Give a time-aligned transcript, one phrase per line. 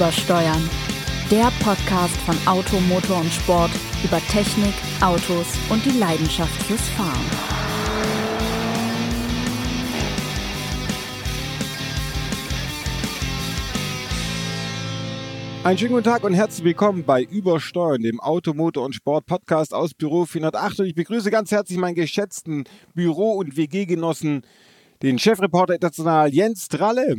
[0.00, 0.70] Übersteuern.
[1.30, 3.70] Der Podcast von Auto, Motor und Sport
[4.02, 7.20] über Technik, Autos und die Leidenschaft fürs Fahren.
[15.64, 19.74] Einen schönen guten Tag und herzlich willkommen bei Übersteuern, dem Auto, Motor und Sport Podcast
[19.74, 20.80] aus Büro 408.
[20.80, 22.64] Und ich begrüße ganz herzlich meinen geschätzten
[22.94, 24.46] Büro- und WG-Genossen,
[25.02, 27.16] den Chefreporter international Jens Tralle.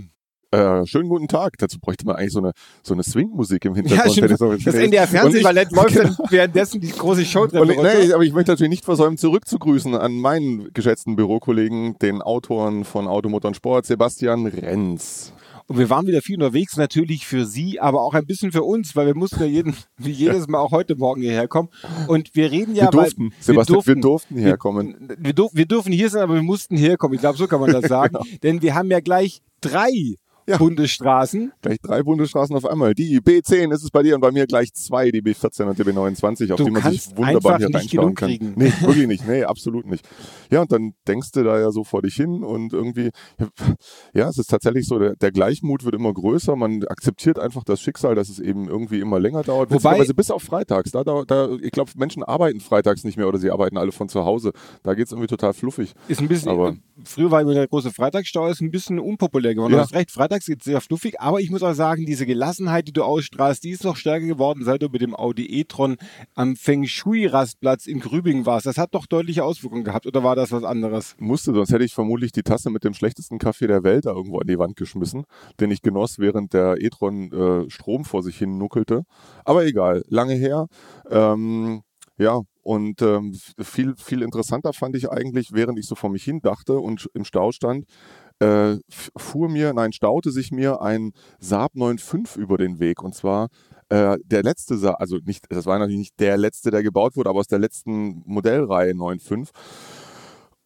[0.51, 1.57] Äh, schönen guten Tag.
[1.59, 2.51] Dazu bräuchte man eigentlich so eine,
[2.83, 4.17] so eine Swing-Musik im Hintergrund.
[4.17, 4.67] Ja, stimmt.
[4.67, 8.83] Das NDR-Fernsehballett läuft dann währenddessen die große Show und, nee, aber ich möchte natürlich nicht
[8.83, 15.31] versäumen, zurückzugrüßen an meinen geschätzten Bürokollegen, den Autoren von Automotor und Sport, Sebastian Renz.
[15.67, 18.93] Und wir waren wieder viel unterwegs, natürlich für Sie, aber auch ein bisschen für uns,
[18.97, 21.69] weil wir mussten ja jeden, wie jedes Mal auch heute Morgen hierher kommen.
[22.07, 22.87] Und wir reden ja.
[22.87, 24.95] Wir durften, weil, Sebastian, wir durften, wir durften hierher kommen.
[24.99, 27.15] Wir, wir, durf, wir dürfen hier sein, aber wir mussten herkommen.
[27.15, 28.17] Ich glaube, so kann man das sagen.
[28.21, 28.25] genau.
[28.43, 30.57] Denn wir haben ja gleich drei ja.
[30.57, 31.51] Bundesstraßen.
[31.61, 32.93] Gleich drei Bundesstraßen auf einmal.
[32.93, 35.83] Die B10 ist es bei dir und bei mir gleich zwei, die B14 und die
[35.83, 38.29] B29, auf du die man sich wunderbar hier reinschauen kann.
[38.29, 38.53] Kriegen.
[38.55, 39.27] Nee, wirklich nicht.
[39.27, 40.07] Nee, absolut nicht.
[40.49, 43.11] Ja, und dann denkst du da ja so vor dich hin und irgendwie,
[44.13, 46.55] ja, es ist tatsächlich so, der, der Gleichmut wird immer größer.
[46.55, 49.71] Man akzeptiert einfach das Schicksal, dass es eben irgendwie immer länger dauert.
[49.71, 50.91] Wobei, bis auf freitags.
[50.91, 54.09] Da, da, da ich glaube, Menschen arbeiten freitags nicht mehr oder sie arbeiten alle von
[54.09, 54.51] zu Hause.
[54.83, 55.93] Da geht es irgendwie total fluffig.
[56.07, 59.73] Ist ein bisschen, aber, früher war immer der große Freitagsstau, ist ein bisschen unpopulär geworden.
[59.73, 59.79] Ja.
[59.79, 62.93] Du hast recht, freitags geht sehr fluffig, aber ich muss auch sagen, diese Gelassenheit, die
[62.93, 65.97] du ausstrahlst, die ist noch stärker geworden, seit du mit dem Audi e-tron
[66.35, 68.65] am Feng Shui-Rastplatz in Grübingen warst.
[68.65, 71.15] Das hat doch deutliche Auswirkungen gehabt, oder war das was anderes?
[71.19, 74.39] Musste, sonst hätte ich vermutlich die Tasse mit dem schlechtesten Kaffee der Welt da irgendwo
[74.39, 75.25] an die Wand geschmissen,
[75.59, 79.03] den ich genoss, während der e-tron äh, Strom vor sich hin nuckelte.
[79.43, 80.67] Aber egal, lange her.
[81.09, 81.81] Ähm,
[82.17, 86.39] ja, und ähm, viel, viel interessanter fand ich eigentlich, während ich so vor mich hin
[86.41, 87.85] dachte und im Stau stand,
[88.41, 93.03] äh, fuhr mir, nein, staute sich mir ein Saab 9.5 über den Weg.
[93.03, 93.49] Und zwar
[93.89, 97.29] äh, der letzte Saab, also nicht, das war natürlich nicht der letzte, der gebaut wurde,
[97.29, 99.49] aber aus der letzten Modellreihe 9.5.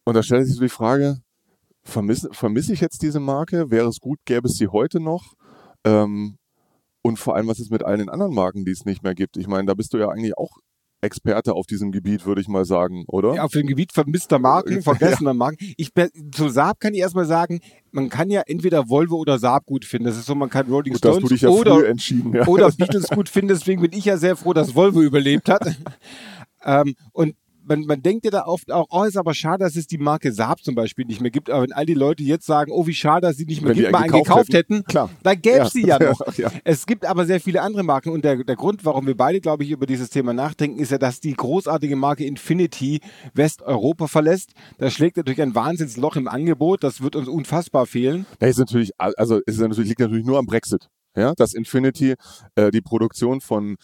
[0.04, 1.18] Und da stellt sich so die Frage,
[1.84, 3.70] vermisse vermiss ich jetzt diese Marke?
[3.70, 5.34] Wäre es gut, gäbe es sie heute noch?
[5.84, 6.38] Ähm,
[7.02, 9.36] und vor allem, was ist mit allen den anderen Marken, die es nicht mehr gibt?
[9.36, 10.58] Ich meine, da bist du ja eigentlich auch
[11.06, 13.34] Experte auf diesem Gebiet, würde ich mal sagen, oder?
[13.34, 15.34] Ja, auf dem Gebiet vermisster Marken, vergessener ja.
[15.34, 15.56] Marken.
[15.76, 15.92] Ich,
[16.32, 17.60] zu Saab kann ich erstmal sagen,
[17.92, 20.06] man kann ja entweder Volvo oder Saab gut finden.
[20.06, 22.46] Das ist so, man kann Rolling gut, Stones du dich ja oder, entschieden, ja.
[22.46, 23.48] oder Beatles gut finden.
[23.48, 25.76] Deswegen bin ich ja sehr froh, dass Volvo überlebt hat.
[26.64, 27.34] ähm, und
[27.66, 30.32] man, man denkt ja da oft auch, oh, ist aber schade, dass es die Marke
[30.32, 31.50] Saab zum Beispiel nicht mehr gibt.
[31.50, 33.76] Aber wenn all die Leute jetzt sagen, oh, wie schade, dass sie nicht mehr wenn
[33.76, 35.10] gibt, mal einen gekauft hätten, hätten klar.
[35.22, 35.68] dann gäbe ja.
[35.68, 36.20] sie ja noch.
[36.36, 36.50] ja.
[36.64, 39.64] Es gibt aber sehr viele andere Marken und der, der Grund, warum wir beide, glaube
[39.64, 43.00] ich, über dieses Thema nachdenken, ist ja, dass die großartige Marke Infinity
[43.34, 44.52] Westeuropa verlässt.
[44.78, 46.84] Das schlägt natürlich ein Wahnsinnsloch im Angebot.
[46.84, 48.26] Das wird uns unfassbar fehlen.
[48.40, 50.88] Ja, ist natürlich, also ist natürlich, liegt natürlich nur am Brexit.
[51.16, 52.14] Ja, dass Infinity
[52.56, 53.76] äh, die Produktion von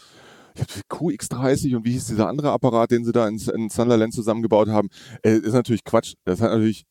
[0.90, 4.88] QX30 und wie hieß dieser andere Apparat, den sie da in, in Sunderland zusammengebaut haben,
[5.22, 6.14] äh, ist natürlich Quatsch.
[6.24, 6.84] Das hat natürlich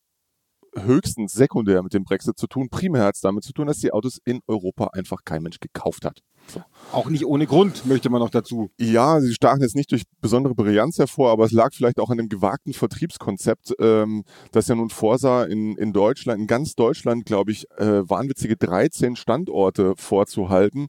[0.78, 2.70] höchstens sekundär mit dem Brexit zu tun.
[2.70, 6.06] Primär hat es damit zu tun, dass die Autos in Europa einfach kein Mensch gekauft
[6.06, 6.20] hat.
[6.48, 6.62] So.
[6.92, 8.72] Auch nicht ohne Grund, möchte man noch dazu.
[8.80, 12.18] Ja, sie stachen jetzt nicht durch besondere Brillanz hervor, aber es lag vielleicht auch an
[12.18, 17.52] dem gewagten Vertriebskonzept, ähm, das ja nun vorsah, in, in Deutschland, in ganz Deutschland, glaube
[17.52, 20.88] ich, äh, wahnwitzige 13 Standorte vorzuhalten.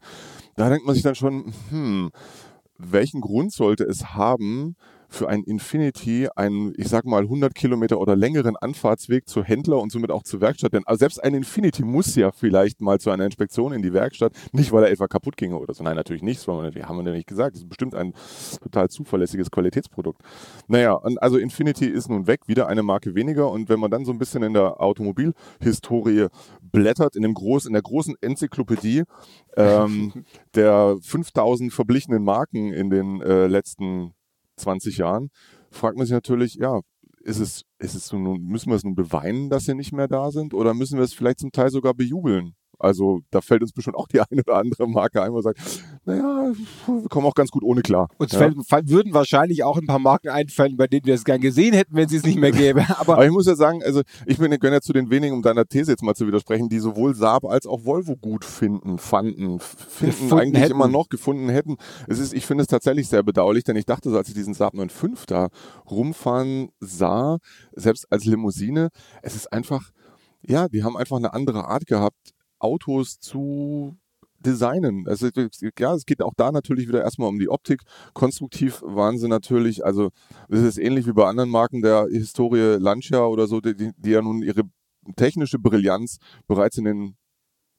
[0.56, 2.11] Da denkt man sich dann schon, hm,
[2.91, 4.76] welchen Grund sollte es haben,
[5.12, 9.93] für ein Infinity einen, ich sag mal, 100 Kilometer oder längeren Anfahrtsweg zu Händler und
[9.93, 10.72] somit auch zur Werkstatt.
[10.72, 14.32] Denn selbst ein Infinity muss ja vielleicht mal zu einer Inspektion in die Werkstatt.
[14.53, 15.84] Nicht, weil er etwa kaputt ginge oder so.
[15.84, 16.38] Nein, natürlich nicht.
[16.38, 17.56] Das haben wir nicht gesagt.
[17.56, 18.15] Das ist bestimmt ein
[18.62, 20.22] total zuverlässiges Qualitätsprodukt.
[20.66, 22.49] Naja, also Infinity ist nun weg.
[22.49, 23.50] Wieder eine Marke weniger.
[23.50, 26.28] Und wenn man dann so ein bisschen in der Automobilhistorie
[26.72, 29.05] blättert, in, dem groß, in der großen Enzyklopädie
[29.56, 30.25] ähm,
[30.55, 34.15] der 5000 verblichenen Marken in den äh, letzten
[34.56, 35.31] 20 Jahren,
[35.71, 36.81] fragt man sich natürlich, ja,
[37.21, 40.31] ist es, ist es nun, müssen wir es nun beweinen, dass sie nicht mehr da
[40.31, 42.55] sind oder müssen wir es vielleicht zum Teil sogar bejubeln?
[42.82, 45.61] Also da fällt uns bestimmt auch die eine oder andere Marke ein, wo sagt,
[46.05, 46.52] naja,
[46.87, 48.08] wir kommen auch ganz gut ohne klar.
[48.19, 48.38] Uns ja.
[48.38, 51.94] fällt, würden wahrscheinlich auch ein paar Marken einfallen, bei denen wir es gern gesehen hätten,
[51.94, 52.84] wenn sie es nicht mehr gäbe.
[52.99, 55.43] Aber, Aber ich muss ja sagen, also ich bin gehöre ja zu den wenigen, um
[55.43, 59.61] deiner These jetzt mal zu widersprechen, die sowohl Saab als auch Volvo gut finden, fanden,
[59.61, 60.73] finden gefunden eigentlich hätten.
[60.73, 61.76] immer noch gefunden hätten.
[62.08, 64.55] Es ist, ich finde es tatsächlich sehr bedauerlich, denn ich dachte so, als ich diesen
[64.55, 65.49] Saab 9.5 da
[65.90, 67.38] rumfahren sah,
[67.75, 68.88] selbst als Limousine,
[69.23, 69.90] es ist einfach,
[70.43, 72.32] ja, die haben einfach eine andere Art gehabt,
[72.62, 73.97] Autos zu
[74.38, 75.06] designen.
[75.06, 75.29] Also
[75.79, 77.82] ja, es geht auch da natürlich wieder erstmal um die Optik.
[78.12, 80.11] Konstruktiv waren sie natürlich, also
[80.49, 84.23] es ist ähnlich wie bei anderen Marken der Historie Lancia oder so, die, die ja
[84.23, 84.62] nun ihre
[85.17, 87.17] technische Brillanz bereits in den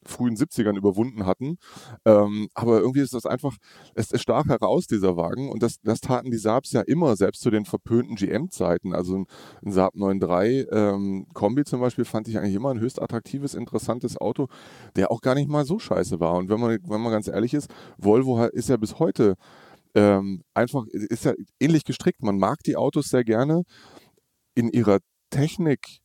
[0.05, 1.57] frühen 70ern überwunden hatten.
[2.05, 3.55] Ähm, aber irgendwie ist das einfach,
[3.95, 5.49] es, es stach heraus, dieser Wagen.
[5.49, 8.93] Und das, das taten die Saabs ja immer, selbst zu den verpönten GM-Zeiten.
[8.93, 9.25] Also ein,
[9.65, 14.17] ein Saab 9.3 ähm, Kombi zum Beispiel fand ich eigentlich immer ein höchst attraktives, interessantes
[14.17, 14.47] Auto,
[14.95, 16.35] der auch gar nicht mal so scheiße war.
[16.35, 19.35] Und wenn man, wenn man ganz ehrlich ist, Volvo ist ja bis heute
[19.95, 22.23] ähm, einfach, ist ja ähnlich gestrickt.
[22.23, 23.63] Man mag die Autos sehr gerne.
[24.55, 26.02] In ihrer Technik,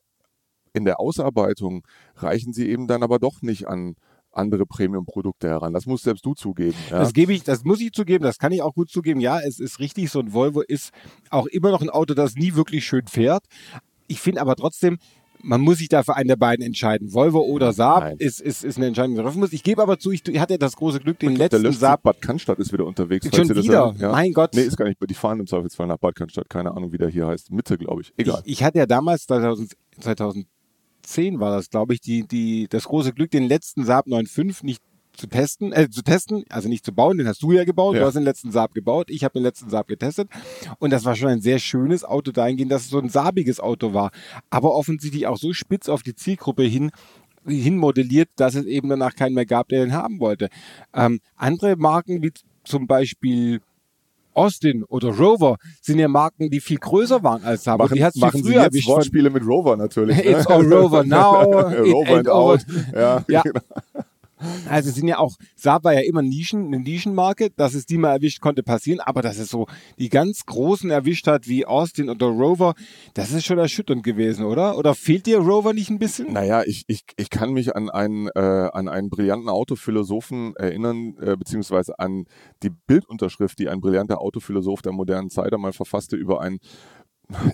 [0.79, 1.87] in der Ausarbeitung
[2.17, 3.97] reichen sie eben dann aber doch nicht an
[4.33, 5.73] andere Premium-Produkte heran.
[5.73, 6.77] Das musst selbst du zugeben.
[6.91, 7.01] Ja?
[7.01, 9.21] Das gebe ich, das muss ich zugeben, das kann ich auch gut zugeben.
[9.21, 10.93] Ja, es ist richtig, so ein Volvo ist
[11.31, 13.45] auch immer noch ein Auto, das nie wirklich schön fährt.
[14.07, 14.99] Ich finde aber trotzdem,
[15.43, 17.13] man muss sich da für einen der beiden entscheiden.
[17.13, 19.53] Volvo oder Saab ist, ist, ist eine Entscheidung, die treffen muss.
[19.53, 22.03] Ich gebe aber zu, ich hatte das große Glück, den letzten der Saab.
[22.03, 23.29] Bad Cannstatt ist wieder unterwegs.
[23.35, 23.95] Schon wieder?
[23.99, 24.13] Ja?
[24.13, 24.55] Mein Gott.
[24.55, 24.99] Nee, ist gar nicht.
[25.09, 26.49] Die fahren im Zweifelsfall nach Bad Cannstatt.
[26.49, 27.53] Keine Ahnung, wie der hier heißt.
[27.53, 28.13] Mitte, glaube ich.
[28.17, 28.43] Egal.
[28.45, 29.73] Ich, ich, hatte ja damals 2000,
[31.09, 34.83] 2010 war das, glaube ich, die, die, das große Glück, den letzten Saab 9.5 nicht
[35.13, 38.01] zu testen, äh, zu testen, also nicht zu bauen, den hast du ja gebaut, ja.
[38.01, 40.29] du hast den letzten Saab gebaut, ich habe den letzten Saab getestet
[40.79, 43.95] und das war schon ein sehr schönes Auto dahingehend, dass es so ein saabiges Auto
[43.95, 44.13] war,
[44.49, 46.93] aber offensichtlich auch so spitz auf die Zielgruppe hin,
[47.45, 50.51] hinmodelliert, dass es eben danach keinen mehr gab, der den haben wollte.
[50.95, 52.33] Ähm, andere Marken wie
[52.63, 53.61] zum Beispiel
[54.39, 57.79] Austin oder Rover sind ja Marken, die viel größer waren als Saab.
[57.81, 60.17] Machen, die hat's machen Sie jetzt Wortspiele mit Rover natürlich.
[60.19, 60.25] Ne?
[60.25, 61.43] It's all Rover now.
[61.93, 62.67] Rover and out.
[62.95, 63.43] Ja, ja.
[64.69, 68.13] Also sind ja auch, Saab war ja immer Nischen, eine Nischenmarke, dass es die mal
[68.13, 69.67] erwischt konnte passieren, aber dass es so
[69.99, 72.75] die ganz Großen erwischt hat, wie Austin oder Rover,
[73.15, 74.79] das ist schon erschütternd gewesen, oder?
[74.79, 76.33] Oder fehlt dir Rover nicht ein bisschen?
[76.33, 78.41] Naja, ich, ich, ich kann mich an einen, äh,
[78.73, 82.25] an einen brillanten Autophilosophen erinnern, äh, beziehungsweise an
[82.63, 86.59] die Bildunterschrift, die ein brillanter Autophilosoph der modernen Zeit einmal verfasste über ein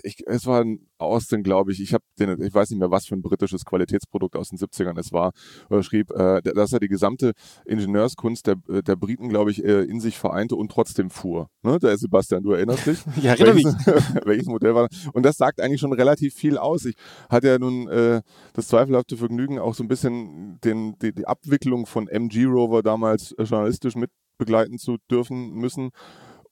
[0.03, 1.81] ich, es war ein Austin, glaube ich.
[1.81, 4.97] Ich habe den, ich weiß nicht mehr, was für ein britisches Qualitätsprodukt aus den 70ern
[4.97, 5.31] es war.
[5.69, 7.33] Er schrieb, äh, dass er die gesamte
[7.65, 11.49] Ingenieurskunst der, der Briten, glaube ich, äh, in sich vereinte und trotzdem fuhr.
[11.61, 11.77] Ne?
[11.79, 12.99] Der Sebastian, du erinnerst dich?
[13.21, 13.65] ja, erinnere mich.
[14.25, 14.87] welches Modell war.
[15.13, 16.85] Und das sagt eigentlich schon relativ viel aus.
[16.85, 16.95] Ich
[17.29, 18.21] hatte ja nun äh,
[18.53, 23.35] das zweifelhafte Vergnügen, auch so ein bisschen den, die, die Abwicklung von MG Rover damals
[23.37, 25.91] journalistisch mit begleiten zu dürfen müssen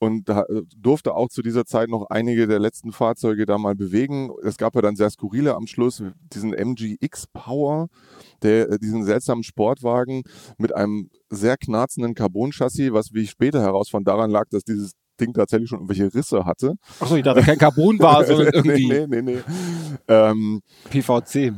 [0.03, 0.43] und äh,
[0.77, 4.31] durfte auch zu dieser Zeit noch einige der letzten Fahrzeuge da mal bewegen.
[4.43, 6.03] Es gab ja dann sehr skurrile am Schluss,
[6.33, 7.87] diesen MGX Power,
[8.41, 10.23] der, äh, diesen seltsamen Sportwagen
[10.57, 14.91] mit einem sehr knarzenden Carbon-Chassis, was wie ich später herausfand daran lag, dass dieses
[15.21, 16.75] Ding tatsächlich schon irgendwelche Risse hatte.
[16.99, 18.87] Achso, ich dachte kein Carbon war, sondern irgendwie.
[18.89, 19.39] nee, nee, nee.
[20.09, 21.53] Ähm, PVC.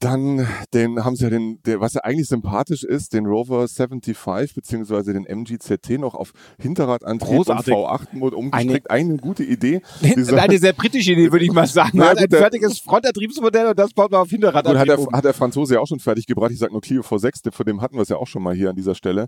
[0.00, 4.54] Dann den haben sie ja den, der, was ja eigentlich sympathisch ist, den Rover 75
[4.54, 7.74] beziehungsweise den MGZT noch auf Hinterradantrieb Großartig.
[7.74, 8.90] und V8-Mode umgestrickt.
[8.90, 9.82] Eine, eine, gute Idee.
[10.02, 11.98] Eine sehr britische Idee, würde ich mal sagen.
[11.98, 15.24] Man hat ein fertiges Frontantriebsmodell und das baut man auf Hinterradantrieb gut, hat, der, hat
[15.24, 16.50] der Franzose ja auch schon fertig gebracht.
[16.52, 18.70] Ich sage nur Clio V6, von dem hatten wir es ja auch schon mal hier
[18.70, 19.26] an dieser Stelle.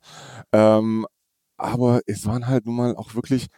[0.53, 1.07] Ähm,
[1.57, 3.49] aber es waren halt nun mal auch wirklich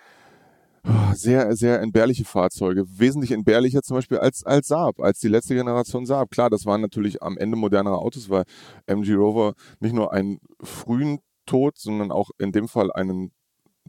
[1.15, 2.85] sehr, sehr entbehrliche Fahrzeuge.
[2.89, 6.31] Wesentlich entbehrlicher zum Beispiel als, als Saab, als die letzte Generation Saab.
[6.31, 8.45] Klar, das waren natürlich am Ende modernere Autos, weil
[8.87, 13.33] MG Rover nicht nur einen frühen Tod, sondern auch in dem Fall einen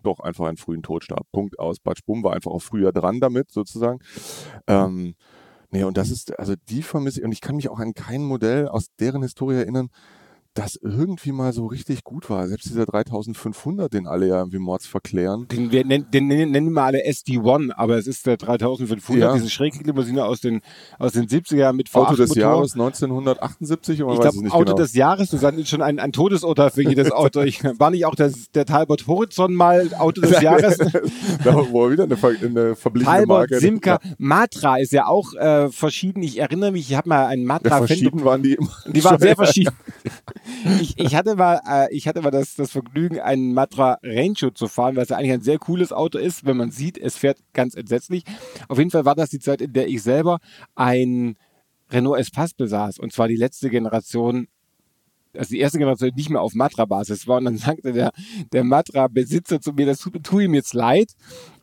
[0.01, 1.25] doch einfach einen frühen Tod starb.
[1.31, 1.79] Punkt aus.
[1.79, 3.99] Batsch Bum war einfach auch früher dran damit, sozusagen.
[4.67, 5.15] Ähm,
[5.69, 8.23] nee, und das ist, also die vermisse ich, und ich kann mich auch an kein
[8.23, 9.89] Modell aus deren Historie erinnern,
[10.53, 12.47] das irgendwie mal so richtig gut war.
[12.47, 15.47] Selbst dieser 3500, den alle ja irgendwie Mords verklären.
[15.47, 19.33] Den, wir nennen, den nennen wir alle SD1, aber es ist der 3500, ja.
[19.33, 20.61] diese Schräglimousine aus den,
[20.99, 24.77] aus den 70er mit v Auto des Jahres 1978 oder ich glaube, Auto genau.
[24.77, 27.41] des Jahres, das ist schon ein, ein Todesurteil für jedes Auto.
[27.41, 30.77] Ich, war nicht auch das, der Talbot Horizon mal Auto des Jahres?
[30.77, 33.59] da war wieder eine, eine verbliebene Talbot, Marke.
[33.59, 36.21] Simca, Matra ist ja auch äh, verschieden.
[36.21, 37.79] Ich erinnere mich, ich habe mal einen Matra.
[37.79, 38.71] Ja, verschieden waren die immer.
[38.85, 39.73] Die waren sehr verschieden.
[40.81, 44.67] ich, ich hatte mal, äh, ich hatte mal das, das Vergnügen, einen Matra Rancho zu
[44.67, 47.75] fahren, was ja eigentlich ein sehr cooles Auto ist, wenn man sieht, es fährt ganz
[47.75, 48.23] entsetzlich.
[48.67, 50.39] Auf jeden Fall war das die Zeit, in der ich selber
[50.75, 51.35] ein
[51.91, 52.99] Renault Espace besaß.
[52.99, 54.47] Und zwar die letzte Generation
[55.37, 57.37] also die erste Generation nicht mehr auf Matra-Basis war.
[57.37, 58.11] Und dann sagte der,
[58.51, 61.11] der Matra-Besitzer zu mir, das tut, tut ihm jetzt leid.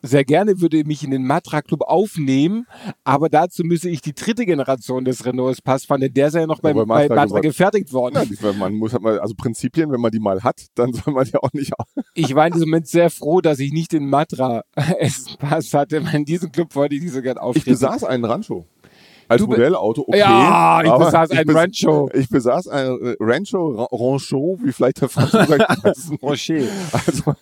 [0.01, 2.65] Sehr gerne würde er mich in den Matra-Club aufnehmen,
[3.03, 6.47] aber dazu müsse ich die dritte Generation des Renault Pass fahren, denn der sei ja
[6.47, 8.15] noch bei, bei Matra, Matra gefertigt worden.
[8.41, 11.27] Ja, man muss halt mal, also Prinzipien, wenn man die mal hat, dann soll man
[11.27, 11.71] ja auch nicht.
[12.15, 14.63] ich war in diesem Moment sehr froh, dass ich nicht den Matra
[15.39, 16.03] Pass hatte.
[16.13, 17.69] In diesem Club wollte ich die sogar auftreten.
[17.69, 18.65] Ich besaß einen Rancho
[19.31, 20.19] als Modellauto okay.
[20.19, 22.09] Ja, ich besaß ein Rancho.
[22.13, 26.21] Ich besaß ein Rancho, Rancho, wie vielleicht der Franzose sagt.
[26.21, 26.63] Rocher.
[26.91, 27.33] Also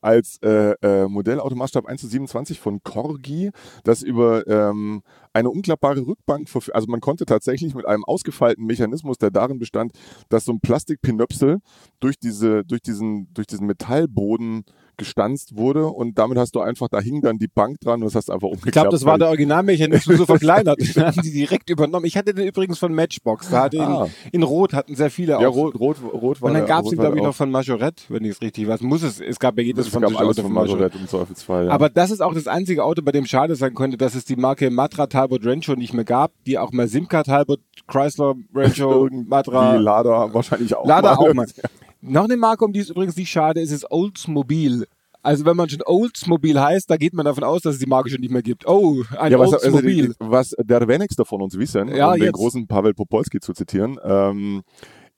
[0.00, 3.50] als äh, äh, Modellautomaßstab 1 zu 27 von Corgi,
[3.84, 5.02] das über ähm,
[5.36, 9.92] eine umklappbare Rückbank, also man konnte tatsächlich mit einem ausgefeilten Mechanismus, der darin bestand,
[10.30, 11.58] dass so ein Plastikpinöpsel
[12.00, 14.64] durch diese, durch diesen, durch diesen Metallboden
[14.96, 18.14] gestanzt wurde und damit hast du einfach, da hing dann die Bank dran und das
[18.14, 18.66] hast du einfach umgeklappt.
[18.66, 20.78] Ich glaube, das war der Originalmechanismus so verkleinert.
[20.80, 22.06] Den haben die direkt übernommen.
[22.06, 23.50] Ich hatte den übrigens von Matchbox.
[23.50, 24.08] Da hatte Ah.
[24.32, 25.54] in, in Rot hatten sehr viele ja, auch.
[25.54, 28.24] rot, rot, rot war Und dann gab es war glaube ich, noch von Majorette, wenn
[28.24, 28.80] ich es richtig weiß.
[28.80, 31.66] Muss es, es gab ja jedes Es gab französische alles Auto von Majorette im Zweifelsfall.
[31.66, 31.72] Ja.
[31.72, 34.36] Aber das ist auch das einzige Auto, bei dem schade sein könnte, dass es die
[34.36, 39.76] Marke Matra Talbot Rancho nicht mehr gab, die auch mal Simca Talbot, Chrysler Rancho, Matra,
[39.76, 41.30] Lada wahrscheinlich auch Lada mal.
[41.30, 41.46] auch mal.
[42.00, 44.86] Noch eine Marke, um die es übrigens nicht schade ist, ist Oldsmobile.
[45.22, 48.08] Also wenn man schon Oldsmobile heißt, da geht man davon aus, dass es die Marke
[48.10, 48.68] schon nicht mehr gibt.
[48.68, 50.08] Oh, ein Ja, was, also Oldsmobile.
[50.10, 52.34] die, was der wenigste von uns wissen, Ja, um den jetzt.
[52.34, 54.62] großen Pavel Popolski zu zitieren, ähm,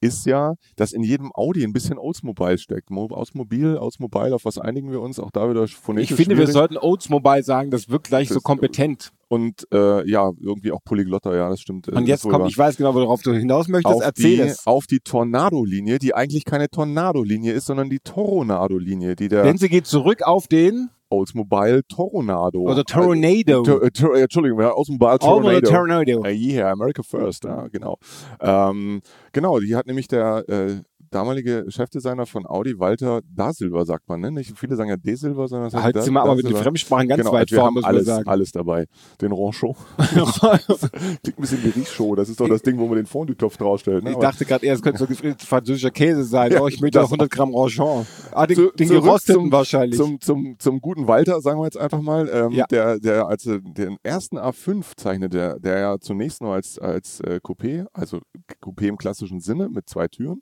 [0.00, 2.90] ist ja, dass in jedem Audi ein bisschen Oldsmobile steckt.
[2.90, 5.18] Mo Oldsmobil, Oldsmobile, auf was einigen wir uns?
[5.18, 6.52] Auch da wieder ich phonetisch finde, wir schwierig.
[6.52, 9.10] sollten Oldsmobile sagen, das wirkt gleich so Das- kompetent.
[9.30, 11.86] Und äh, ja, irgendwie auch Polyglotter, ja, das stimmt.
[11.88, 14.66] äh, Und jetzt kommt, ich weiß genau, worauf du hinaus möchtest, auf erzähl die, es.
[14.66, 19.68] auf die Tornado-Linie, die eigentlich keine Tornado-Linie ist, sondern die Toronado-Linie, die der Denn sie
[19.68, 22.60] geht zurück auf den, Oldsmobile Toronado.
[22.60, 23.60] oder Tornado.
[23.60, 25.60] Äh, Tor- äh, Tor- äh, Entschuldigung, ja, Oldsmobile Tornado.
[25.70, 26.24] Tornado.
[26.24, 27.98] Äh, yeah, America First, ja, genau.
[28.40, 29.00] Ähm,
[29.32, 34.20] genau, die hat nämlich der äh, damalige Chefdesigner von Audi, Walter Da Silva, sagt man,
[34.20, 34.30] ne?
[34.30, 36.46] Nicht viele sagen ja D Silva, sondern das heißt Halt Da- sind wir aber mit
[36.48, 36.56] den.
[36.56, 38.86] Fremdsprachen ganz genau, weit wir vorn, haben alles, alles dabei.
[39.20, 39.74] Den Ronchon.
[39.98, 42.14] Klingt ein bisschen wie Riechshow.
[42.14, 44.04] Das ist doch das Ding, wo man den Fondue-Topf draufstellt.
[44.04, 44.12] Ne?
[44.12, 46.48] Ich dachte gerade eher, es könnte so gefrierter französischer Käse sein.
[46.58, 48.06] Ja, oh, ich möchte das noch 100 Gramm Rochon.
[48.32, 49.98] Ah, den, Zu- den gerosteten zum- wahrscheinlich.
[49.98, 52.64] Zum, zum, zum guten Walter, sagen wir jetzt einfach mal, ähm, Ja.
[52.66, 57.20] der, der als er den ersten A5 zeichnet, der, der ja zunächst nur als, als
[57.20, 58.20] äh, Coupé, also
[58.62, 60.40] Coupé im klassischen Sinne mit zwei Türen,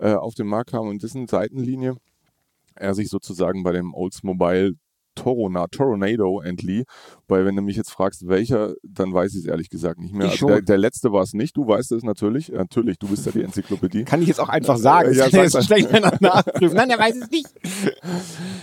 [0.00, 1.96] äh, auf den Markt kam und dessen Seitenlinie
[2.74, 4.72] er sich sozusagen bei dem Oldsmobile
[5.14, 6.84] Torona, Toronado entlieh.
[7.30, 10.28] Weil wenn du mich jetzt fragst, welcher, dann weiß ich es ehrlich gesagt nicht mehr.
[10.30, 12.48] Also der, der letzte war es nicht, du weißt es natürlich.
[12.50, 14.04] Natürlich, du bist ja die Enzyklopädie.
[14.04, 15.12] Kann ich jetzt auch einfach sagen.
[15.14, 16.76] Ja, sag's jetzt schlecht nachprüfen.
[16.76, 17.46] Nein, er weiß es nicht.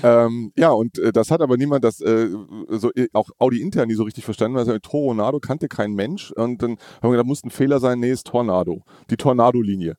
[0.03, 2.29] Ähm, ja, und äh, das hat aber niemand, das äh,
[2.69, 6.31] so, äh, auch Audi intern nie so richtig verstanden, weil Toronado kannte kein Mensch.
[6.31, 8.83] Und dann haben wir gedacht, muss ein Fehler sein, nee, ist Tornado.
[9.09, 9.95] Die Tornado-Linie.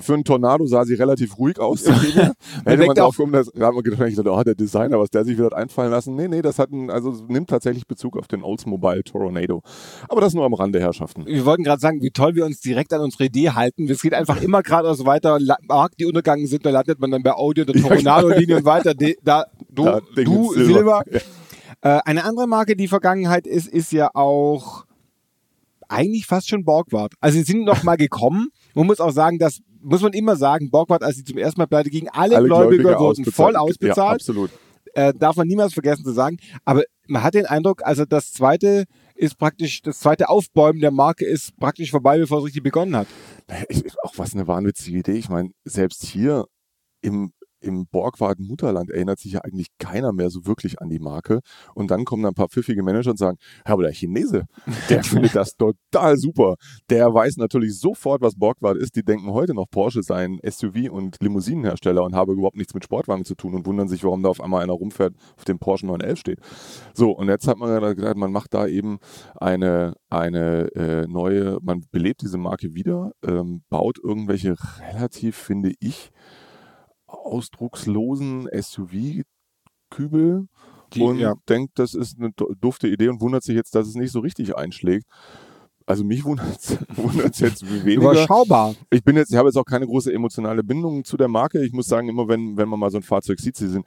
[0.00, 1.86] Für einen Tornado sah sie relativ ruhig aus.
[1.86, 5.24] Hätte man auch- drauf gekommen, das, da haben wir gedacht, oh, der Designer, was der
[5.24, 6.16] sich wieder hat einfallen lassen.
[6.16, 9.62] Nee, nee, das hat ein, also nimmt tatsächlich Bezug auf den Oldsmobile Tornado.
[10.08, 11.26] Aber das nur am Rande, Herrschaften.
[11.26, 13.88] Wir wollten gerade sagen, wie toll wir uns direkt an unsere Idee halten.
[13.90, 15.38] Es geht einfach immer geradeaus weiter.
[15.66, 18.94] Markt, die untergegangen sind, da landet man dann bei Audio der Toronado-Linie und weiter.
[18.94, 21.02] De, da, du, Da, du Silber.
[21.04, 21.20] Silber.
[21.82, 24.84] Äh, eine andere Marke, die Vergangenheit ist, ist ja auch
[25.88, 27.14] eigentlich fast schon Borgward.
[27.20, 28.48] Also sie sind noch mal gekommen.
[28.74, 31.66] Man muss auch sagen, das muss man immer sagen, Borgward, als sie zum ersten Mal
[31.66, 34.20] pleite gingen, alle, Gläubiger wurden voll Ja, ausbezahlt.
[34.20, 34.50] absolut.
[34.96, 36.38] Äh, darf man niemals vergessen zu sagen.
[36.64, 38.84] Aber man hat den Eindruck, also das zweite
[39.14, 43.06] ist praktisch, das zweite Aufbäumen der Marke ist praktisch vorbei, bevor es richtig begonnen hat.
[43.68, 45.12] Ich, auch was eine wahnwitzige Idee.
[45.12, 46.46] Ich meine, selbst hier
[47.02, 51.40] im, im Borgward Mutterland erinnert sich ja eigentlich keiner mehr so wirklich an die Marke.
[51.74, 54.44] Und dann kommen da ein paar pfiffige Manager und sagen, ja, aber der Chinese,
[54.88, 56.56] der findet das total super.
[56.90, 58.96] Der weiß natürlich sofort, was Borgward ist.
[58.96, 62.84] Die denken heute noch, Porsche sei ein SUV- und Limousinenhersteller und habe überhaupt nichts mit
[62.84, 65.86] Sportwagen zu tun und wundern sich, warum da auf einmal einer rumfährt, auf dem Porsche
[65.86, 66.40] 911 steht.
[66.94, 68.98] So, und jetzt hat man gedacht, man macht da eben
[69.36, 74.56] eine, eine äh, neue, man belebt diese Marke wieder, ähm, baut irgendwelche
[74.92, 76.10] relativ, finde ich,
[77.24, 80.46] ausdruckslosen SUV-Kübel
[80.92, 81.34] Die- und ja.
[81.48, 82.30] denkt, das ist eine
[82.60, 85.06] dufte Idee und wundert sich jetzt, dass es nicht so richtig einschlägt.
[85.88, 88.10] Also mich wundert es jetzt weniger.
[88.10, 88.74] Überschaubar.
[88.90, 91.64] Ich bin jetzt, ich habe jetzt auch keine große emotionale Bindung zu der Marke.
[91.64, 93.86] Ich muss sagen, immer wenn, wenn man mal so ein Fahrzeug sieht, sie sind,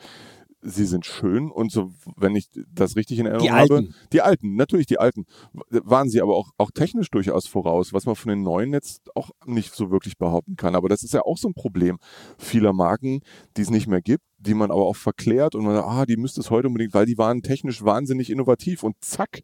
[0.62, 3.76] sie sind schön und so, wenn ich das richtig in Erinnerung Die habe.
[3.76, 3.96] alten.
[4.12, 5.26] Die alten, natürlich die alten.
[5.70, 9.30] Waren sie aber auch, auch technisch durchaus voraus, was man von den neuen jetzt auch
[9.46, 10.76] nicht so wirklich behaupten kann.
[10.76, 11.98] Aber das ist ja auch so ein Problem
[12.38, 13.22] vieler Marken,
[13.58, 16.18] die es nicht mehr gibt, die man aber auch verklärt und man sagt, ah, die
[16.18, 19.42] müsste es heute unbedingt, weil die waren technisch wahnsinnig innovativ und zack,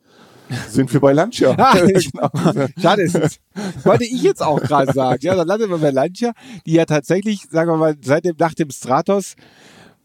[0.70, 1.56] sind wir bei Lancia.
[1.58, 2.68] Ah, genau.
[2.80, 3.40] Schade ist es.
[3.84, 5.20] Wollte ich jetzt auch gerade sagen.
[5.22, 6.34] Ja, dann landet man bei Lancia,
[6.66, 9.36] die ja tatsächlich, sagen wir mal, seit dem, nach dem Stratos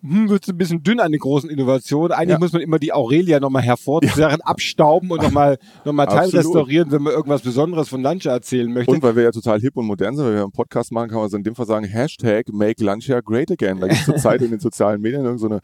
[0.02, 2.12] hm, wird es ein bisschen dünn an den großen Innovationen.
[2.12, 2.38] Eigentlich Ja.
[2.38, 7.12] muss man immer die Aurelia nochmal hervorzerren, abstauben und nochmal noch mal teilrestaurieren, wenn man
[7.12, 8.90] irgendwas Besonderes von Lancia erzählen möchte.
[8.90, 11.19] Und weil wir ja total hip und modern sind, weil wir einen Podcast machen, kann
[11.19, 13.80] man so in dem Fall sagen, Hashtag Make Lancia Great Again.
[13.80, 15.61] Da gibt es zurzeit in den sozialen Medien irgend so eine,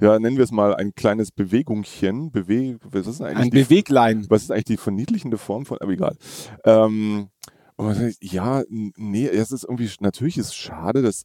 [0.00, 2.30] ja, nennen wir es mal ein kleines Bewegungchen.
[2.30, 4.26] Bewe was ist eigentlich ein die, Beweglein.
[4.28, 6.16] was ist eigentlich die verniedlichende Form von, aber egal.
[6.64, 7.28] Ähm,
[7.76, 11.24] und man sagt, ja, nee, es ist irgendwie, natürlich ist es schade, dass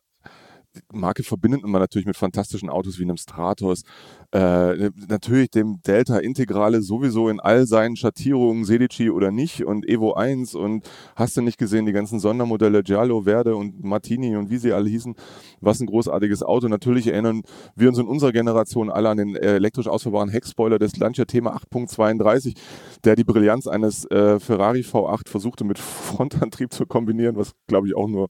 [0.91, 3.83] Marke verbindet man natürlich mit fantastischen Autos wie einem Stratos,
[4.31, 10.13] äh, natürlich dem Delta Integrale sowieso in all seinen Schattierungen, Sedici oder nicht und Evo
[10.13, 14.57] 1 und hast du nicht gesehen, die ganzen Sondermodelle Giallo, Verde und Martini und wie
[14.57, 15.15] sie alle hießen,
[15.59, 16.67] was ein großartiges Auto.
[16.67, 17.41] Natürlich erinnern
[17.75, 21.57] wir uns in unserer Generation alle an den äh, elektrisch ausfahrbaren Heckspoiler des Lancia Thema
[21.57, 22.55] 8.32,
[23.03, 27.95] der die Brillanz eines äh, Ferrari V8 versuchte mit Frontantrieb zu kombinieren, was glaube ich
[27.95, 28.29] auch nur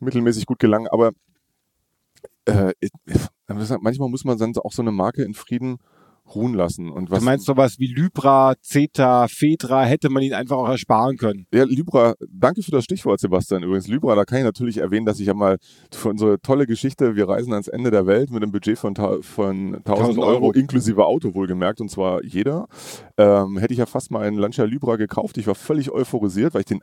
[0.00, 0.86] mittelmäßig gut gelang.
[0.88, 1.12] Aber
[2.46, 2.72] äh,
[3.80, 5.78] manchmal muss man dann auch so eine Marke in Frieden
[6.34, 6.90] ruhen lassen.
[6.90, 11.16] Und was, du meinst sowas wie Libra, Zeta, Fedra, hätte man ihn einfach auch ersparen
[11.16, 11.46] können?
[11.52, 13.62] Ja, Libra, danke für das Stichwort, Sebastian.
[13.62, 15.58] Übrigens, Libra, da kann ich natürlich erwähnen, dass ich ja mal
[15.92, 19.76] für unsere tolle Geschichte, wir reisen ans Ende der Welt mit einem Budget von, von
[19.76, 22.66] 1000 Euro, Euro, inklusive Auto wohlgemerkt, und zwar jeder,
[23.16, 25.38] ähm, hätte ich ja fast mal einen Lancia Libra gekauft.
[25.38, 26.80] Ich war völlig euphorisiert, weil ich den,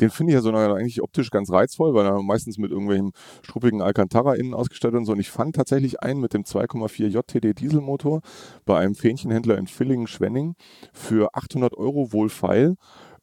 [0.00, 3.12] den finde ich ja so eigentlich optisch ganz reizvoll, weil er meistens mit irgendwelchen
[3.42, 5.12] struppigen Alcantara innen ausgestattet und so.
[5.12, 8.20] Und ich fand tatsächlich einen mit dem 2,4 JTD Dieselmotor
[8.64, 10.54] bei bei einem Fähnchenhändler in Villingen-Schwenning
[10.92, 12.74] für 800 Euro wohlfeil.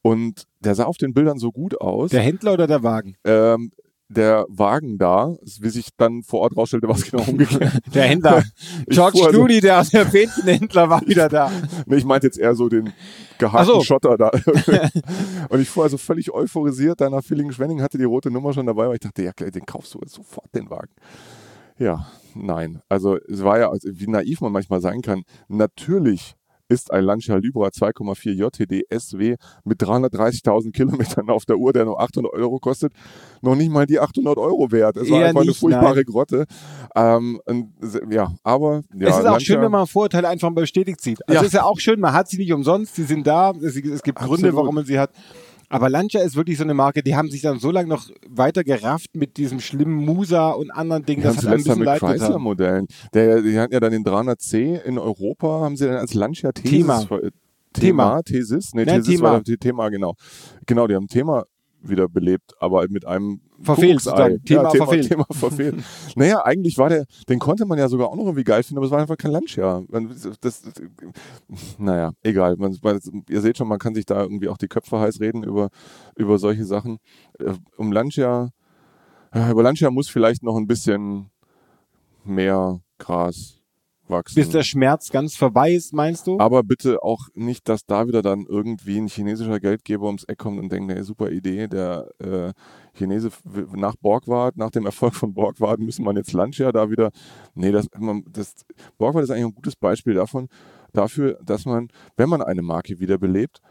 [0.02, 2.10] Und der sah auf den Bildern so gut aus.
[2.10, 3.16] Der Händler oder der Wagen?
[3.24, 3.70] Ähm,
[4.10, 7.82] der Wagen da, wie sich dann vor Ort rausstellte, was genau umgekehrt.
[7.94, 8.44] der Händler.
[8.88, 11.52] George also, Clooney, der, der Fähnchenhändler, war wieder da.
[11.86, 12.92] nee, ich meinte jetzt eher so den
[13.38, 13.82] gehackten so.
[13.82, 14.32] Schotter da.
[15.50, 18.88] und ich fuhr also völlig euphorisiert da nach Villingen-Schwenning, hatte die rote Nummer schon dabei,
[18.88, 20.94] weil ich dachte, ja, den kaufst du sofort, den Wagen.
[21.78, 22.82] Ja, nein.
[22.90, 25.24] Also es war ja, also, wie naiv man manchmal sein kann.
[25.48, 26.36] Natürlich
[26.70, 32.02] ist ein Lancia Libra 2,4 JTD SW mit 330.000 Kilometern auf der Uhr, der nur
[32.02, 32.94] 800 Euro kostet,
[33.42, 34.98] noch nicht mal die 800 Euro wert.
[34.98, 36.06] Es war Eher einfach nicht, eine furchtbare nein.
[36.06, 36.46] Grotte.
[36.96, 37.40] Ähm,
[38.10, 41.20] ja, aber ja, es ist auch schön, wenn man Vorteile einfach bestätigt sieht.
[41.28, 41.46] Also ja.
[41.46, 44.18] ist ja auch schön, man hat sie nicht umsonst, sie sind da, es, es gibt
[44.18, 44.42] Absolut.
[44.42, 45.12] Gründe, warum man sie hat.
[45.74, 48.64] Aber Lancia ist wirklich so eine Marke, die haben sich dann so lange noch weiter
[48.64, 51.24] gerafft mit diesem schlimmen Musa und anderen Dingen.
[51.24, 52.86] Das hat ein bisschen mit Chrysler-Modellen.
[53.14, 57.00] Die hatten ja dann den 300C in Europa, haben sie dann als Lancia Thesis Thema.
[57.02, 57.32] Thema,
[57.74, 59.32] Thema, Thesis, nee, Nein, Thesis Thema.
[59.32, 60.14] war das Thema, genau.
[60.68, 61.44] Genau, die haben Thema
[61.88, 64.44] wieder belebt, aber mit einem verfehlt sozusagen.
[64.44, 65.10] Thema, ja, Thema verfehlt.
[65.10, 65.76] Thema verfehlt.
[66.16, 68.86] naja, eigentlich war der, den konnte man ja sogar auch noch irgendwie geil finden, aber
[68.86, 69.82] es war einfach kein Lancia.
[69.90, 70.64] Das, das,
[71.78, 72.56] naja, egal.
[72.58, 72.78] Man,
[73.30, 75.70] ihr seht schon, man kann sich da irgendwie auch die Köpfe heiß reden über,
[76.16, 77.00] über solche Sachen.
[77.40, 78.50] Äh, um Lancia,
[79.32, 81.30] äh, über Lancia muss vielleicht noch ein bisschen
[82.24, 83.63] mehr Gras
[84.08, 84.36] wachsen.
[84.36, 86.40] Bis der Schmerz ganz vorbei ist, meinst du?
[86.40, 90.60] Aber bitte auch nicht, dass da wieder dann irgendwie ein chinesischer Geldgeber ums Eck kommt
[90.60, 92.54] und denkt, ey, super Idee, der äh,
[92.96, 93.30] Chinese
[93.76, 97.12] nach Borgward, nach dem Erfolg von Borgward müssen man jetzt Lancia da wieder,
[97.56, 98.56] nee, das, man, das
[98.98, 100.48] Borgward ist eigentlich ein gutes Beispiel davon,
[100.94, 103.62] dafür, dass man, wenn man eine Marke wiederbelebt,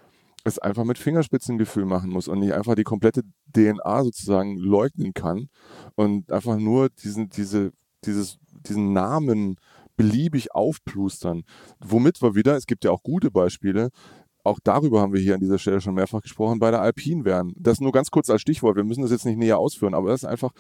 [0.45, 3.23] es einfach mit Fingerspitzengefühl machen muss und nicht einfach die komplette
[3.55, 5.49] DNA sozusagen leugnen kann
[5.95, 7.73] und einfach nur diesen, diese,
[8.05, 9.57] dieses, diesen Namen
[10.03, 11.45] beliebig aufplustern.
[11.79, 13.91] Womit wir wieder, es gibt ja auch gute Beispiele,
[14.45, 17.53] auch darüber haben wir hier an dieser Stelle schon mehrfach gesprochen, bei der Alpine werden.
[17.57, 20.25] Das nur ganz kurz als Stichwort, wir müssen das jetzt nicht näher ausführen, aber das
[20.25, 20.51] ist einfach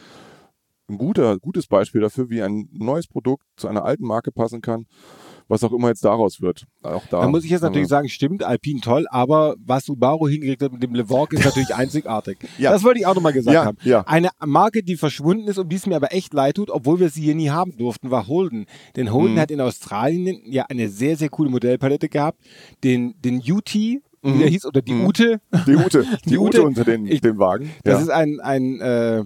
[0.88, 4.86] ein guter, gutes Beispiel dafür, wie ein neues Produkt zu einer alten Marke passen kann
[5.48, 6.64] was auch immer jetzt daraus wird.
[6.82, 10.62] Auch da, da muss ich jetzt natürlich sagen, stimmt, Alpine toll, aber was Subaru hingekriegt
[10.62, 12.38] hat mit dem Levorg ist natürlich einzigartig.
[12.58, 12.70] ja.
[12.70, 13.78] Das wollte ich auch nochmal gesagt ja, haben.
[13.82, 14.02] Ja.
[14.06, 17.08] Eine Marke, die verschwunden ist und die es mir aber echt leid tut, obwohl wir
[17.08, 18.66] sie hier nie haben durften, war Holden.
[18.96, 19.40] Denn Holden mhm.
[19.40, 22.40] hat in Australien ja eine sehr, sehr coole Modellpalette gehabt.
[22.84, 24.38] Den, den UT, wie mhm.
[24.38, 25.06] der hieß, oder die mhm.
[25.06, 25.40] Ute.
[25.66, 27.70] Die Ute, die, die Ute, Ute unter den, ich, dem Wagen.
[27.84, 29.24] Das ist ein, ein äh,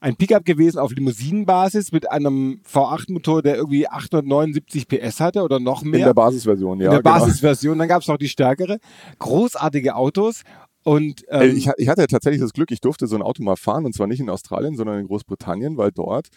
[0.00, 5.82] ein Pickup gewesen auf Limousinenbasis mit einem V8-Motor, der irgendwie 879 PS hatte oder noch
[5.82, 6.00] mehr.
[6.00, 6.86] In der Basisversion, ja.
[6.86, 7.18] In der genau.
[7.18, 7.78] Basisversion.
[7.78, 8.78] Dann gab es noch die stärkere.
[9.18, 10.42] Großartige Autos.
[10.84, 13.84] Und, ähm, ich, ich, hatte tatsächlich das Glück, ich durfte so ein Auto mal fahren
[13.84, 16.28] und zwar nicht in Australien, sondern in Großbritannien, weil dort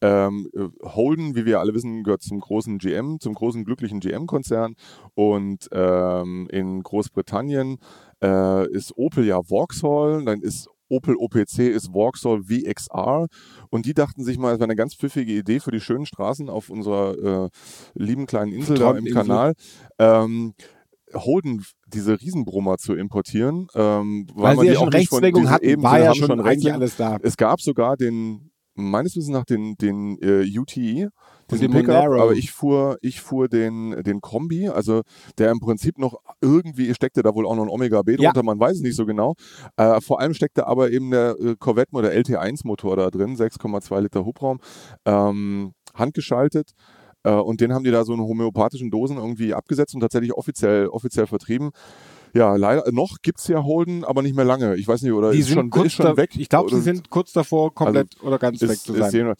[0.00, 0.48] ähm,
[0.82, 4.74] Holden, wie wir alle wissen, gehört zum großen GM, zum großen glücklichen GM-Konzern
[5.14, 7.78] und ähm, in Großbritannien
[8.22, 13.26] äh, ist Opel ja Vauxhall, dann ist Opel OPC ist Vauxhall VXR
[13.70, 16.48] und die dachten sich mal, es wäre eine ganz pfiffige Idee für die schönen Straßen
[16.48, 17.48] auf unserer äh,
[17.94, 19.54] lieben kleinen Insel da im Kanal.
[19.98, 20.54] Ähm,
[21.14, 26.00] Holden diese Riesenbrummer zu importieren, ähm, weil, weil sie ja schon Rechtslegung hatten, eben, war
[26.00, 27.18] ja schon, schon eigentlich alles da.
[27.22, 31.10] Es gab sogar den meines Wissens nach den, den äh, UTE,
[31.50, 32.22] diesen Pickup, Monero.
[32.22, 35.02] aber ich fuhr, ich fuhr den, den Kombi, also
[35.38, 38.42] der im Prinzip noch irgendwie steckte da wohl auch noch ein Omega B drunter, ja.
[38.42, 39.34] man weiß es nicht so genau.
[39.76, 44.00] Äh, vor allem steckte aber eben der äh, Corvette oder LT1 Motor da drin, 6,2
[44.00, 44.58] Liter Hubraum,
[45.04, 46.72] ähm, handgeschaltet.
[47.22, 50.86] Äh, und den haben die da so in homöopathischen Dosen irgendwie abgesetzt und tatsächlich offiziell,
[50.86, 51.70] offiziell vertrieben.
[52.34, 54.76] Ja, leider noch gibt es ja Holden, aber nicht mehr lange.
[54.76, 56.30] Ich weiß nicht, oder die ist, sind schon, kurz ist schon weg?
[56.36, 59.34] Ich glaube, sie sind kurz davor, komplett also oder ganz weg zu sein.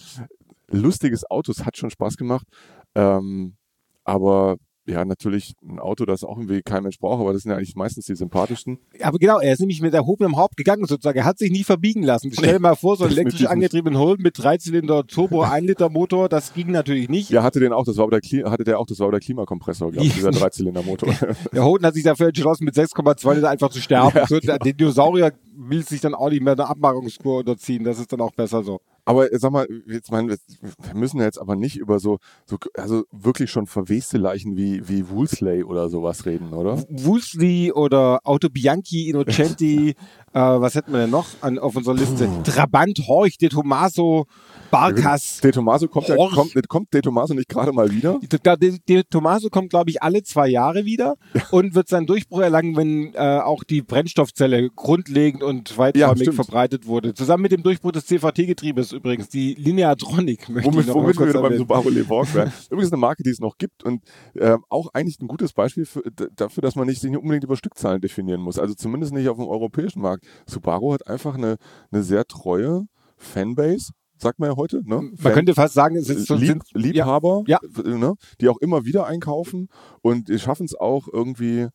[0.71, 1.53] Lustiges Auto.
[1.53, 2.47] Es hat schon Spaß gemacht.
[2.95, 3.57] Ähm,
[4.05, 4.57] aber
[4.89, 7.75] ja, natürlich ein Auto, das auch irgendwie kein Mensch braucht, aber das sind ja eigentlich
[7.75, 8.79] meistens die sympathischsten.
[9.03, 11.19] Aber genau, er ist nämlich mit erhobenem Haupt gegangen sozusagen.
[11.19, 12.33] Er hat sich nie verbiegen lassen.
[12.39, 16.29] Stell dir mal vor, so ein elektrisch angetriebenen Holden mit Dreizylinder Turbo, 1 Liter Motor,
[16.29, 17.31] das ging natürlich nicht.
[17.31, 19.21] Ja, hatte den auch, das war aber der, hatte der auch, das war aber der
[19.21, 21.13] Klimakompressor, glaube ich, dieser Dreizylinder Motor.
[21.53, 24.17] der Holden hat sich dafür entschlossen, mit 6,2 Liter einfach zu sterben.
[24.17, 24.57] Ja, so, genau.
[24.59, 27.85] Den Dinosaurier will sich dann auch nicht mehr eine Abmachungskur unterziehen.
[27.85, 28.81] Das ist dann auch besser so.
[29.05, 33.53] Aber sag mal, jetzt mein, wir müssen jetzt aber nicht über so, so also wirklich
[33.53, 36.83] schon verweste Leichen wie, wie Woolsley oder sowas reden, oder?
[36.89, 39.95] Woolsley oder Auto Bianchi, Innocenti,
[40.37, 42.29] äh, was hätten wir denn noch an, auf unserer Liste?
[42.45, 44.27] Trabant, Horch, De Tomaso,
[44.71, 45.41] Barkas.
[45.41, 48.21] De Tomaso kommt, ja, kommt, kommt De Tomaso nicht gerade mal wieder?
[48.21, 51.43] De, De Tomaso kommt, glaube ich, alle zwei Jahre wieder ja.
[51.53, 56.87] und wird seinen Durchbruch erlangen, wenn äh, auch die Brennstoffzelle grundlegend und weiträumig ja, verbreitet
[56.87, 57.15] wurde.
[57.15, 60.51] Zusammen mit dem Durchbruch des CVT-Getriebes übrigens, die Lineatronic.
[60.51, 62.53] Möchte womit ich noch womit wir wieder beim Subaru Levorg werden.
[62.71, 64.03] übrigens eine Marke, die es noch gibt und
[64.35, 66.03] äh, auch eigentlich ein gutes Beispiel für,
[66.35, 68.59] dafür, dass man nicht, sich nicht unbedingt über Stückzahlen definieren muss.
[68.59, 70.26] Also zumindest nicht auf dem europäischen Markt.
[70.47, 71.57] Subaru hat einfach eine,
[71.91, 72.87] eine sehr treue
[73.17, 74.83] Fanbase, sagt man ja heute.
[74.85, 75.03] Ne?
[75.03, 77.59] Man Fan könnte fast sagen, es ist so Lieb, Liebhaber, ja.
[77.85, 78.15] Ne?
[78.41, 79.69] die auch immer wieder einkaufen
[80.03, 81.69] und die schaffen es auch irgendwie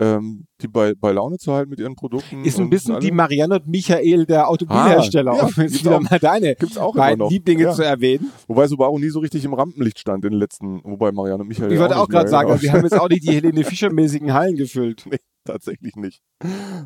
[0.00, 2.44] ähm, die bei, bei Laune zu halten mit ihren Produkten.
[2.44, 5.32] Ist ein bisschen die Marianne und Michael der Automobilhersteller.
[5.32, 7.72] Ah, ja, wieder auch, mal deine gibt's auch beiden Lieblinge ja.
[7.74, 8.32] zu erwähnen.
[8.48, 11.70] Wobei Subaru nie so richtig im Rampenlicht stand in den letzten, wobei Marianne und Michael.
[11.70, 14.56] Ich wollte auch gerade sagen, also, wir haben jetzt auch nicht die Helene Fischer-mäßigen Hallen
[14.56, 15.04] gefüllt.
[15.10, 16.22] Nee tatsächlich nicht.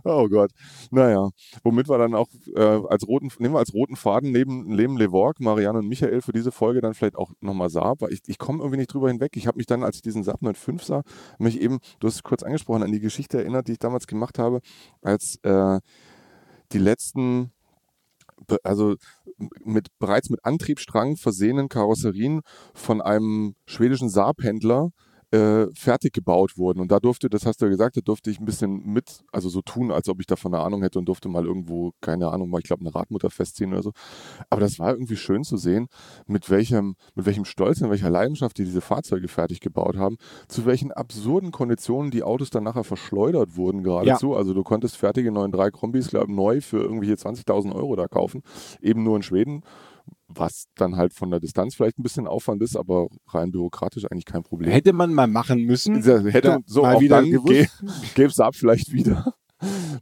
[0.05, 0.51] Oh Gott.
[0.90, 1.31] Naja,
[1.62, 5.40] womit wir dann auch äh, als roten, nehmen wir als roten Faden neben, neben Levorg,
[5.40, 8.59] Marianne und Michael für diese Folge dann vielleicht auch nochmal Saab, weil ich, ich komme
[8.59, 9.37] irgendwie nicht drüber hinweg.
[9.37, 11.03] Ich habe mich dann, als ich diesen Saab 95 sah,
[11.38, 14.38] mich eben, du hast es kurz angesprochen, an die Geschichte erinnert, die ich damals gemacht
[14.38, 14.61] habe,
[15.03, 15.81] als äh,
[16.73, 17.53] die letzten
[18.62, 18.97] also
[19.64, 22.40] mit bereits mit Antriebsstrang versehenen Karosserien
[22.75, 24.90] von einem schwedischen Saab-Händler
[25.35, 26.81] äh, fertig gebaut wurden.
[26.81, 29.49] Und da durfte, das hast du ja gesagt, da durfte ich ein bisschen mit, also
[29.49, 32.51] so tun, als ob ich davon eine Ahnung hätte und durfte mal irgendwo, keine Ahnung,
[32.51, 33.92] mal, ich glaube, eine Radmutter festziehen oder so.
[34.49, 35.88] Aber das war irgendwie schön zu sehen,
[36.27, 40.66] mit welchem, mit welchem Stolz und welcher Leidenschaft die diese Fahrzeuge fertig gebaut haben, zu
[40.66, 44.33] welchen absurden Konditionen die Autos dann nachher verschleudert wurden geradezu.
[44.33, 44.38] Ja.
[44.38, 48.42] Also du konntest fertige 9.3 Kombis, glaube ich, neu für irgendwelche 20.000 Euro da kaufen,
[48.81, 49.62] eben nur in Schweden
[50.35, 54.25] was dann halt von der Distanz vielleicht ein bisschen Aufwand ist, aber rein bürokratisch eigentlich
[54.25, 54.70] kein Problem.
[54.70, 56.03] Hätte man mal machen müssen.
[56.03, 57.31] Hätte ja, so mal auch wieder dann
[58.14, 59.35] gäbe es ab vielleicht wieder.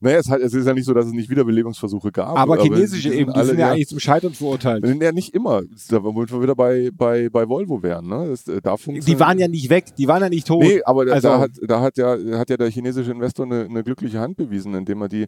[0.01, 2.37] Naja, es, hat, es, ist ja nicht so, dass es nicht Wiederbelebungsversuche gab.
[2.37, 4.85] Aber, aber chinesische die eben, die alle, sind ja, ja, eigentlich zum Scheitern verurteilt.
[5.01, 5.63] Ja, nicht immer.
[5.91, 8.09] Womit wir wieder bei, bei, bei Volvo wären.
[8.09, 8.29] Ne?
[8.31, 10.63] Das, äh, da die waren ja nicht weg, die waren ja nicht tot.
[10.63, 13.85] Nee, aber also, da, hat, da hat, ja, hat ja der chinesische Investor eine, eine
[13.85, 15.27] glückliche Hand bewiesen, indem er die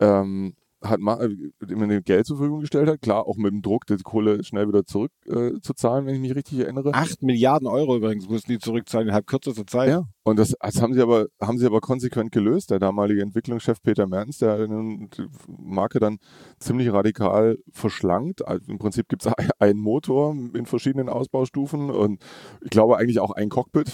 [0.00, 3.02] ähm, hat äh, Geld zur Verfügung gestellt hat.
[3.02, 6.60] Klar, auch mit dem Druck, die Kohle schnell wieder zurückzuzahlen, äh, wenn ich mich richtig
[6.60, 6.94] erinnere.
[6.94, 9.88] Acht Milliarden Euro übrigens mussten die zurückzahlen innerhalb kürzester Zeit.
[9.88, 12.70] Ja, und das, das haben sie aber, haben sie aber konsequent gelöst.
[12.70, 16.18] Der damalige Entwicklungschef Peter Mertens, der die Marke dann
[16.58, 18.46] ziemlich radikal verschlankt.
[18.46, 22.22] Also Im Prinzip gibt es einen Motor in verschiedenen Ausbaustufen und
[22.62, 23.90] ich glaube eigentlich auch ein Cockpit,